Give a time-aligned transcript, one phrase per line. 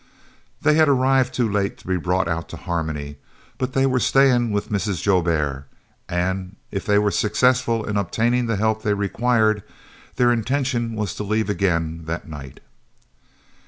[0.63, 3.17] They had arrived too late to be brought out to Harmony,
[3.59, 4.99] but they were staying with Mrs.
[4.99, 5.67] Joubert,
[6.09, 9.61] and, if they were successful in obtaining the help they required,
[10.15, 12.61] their intention was to leave again that night.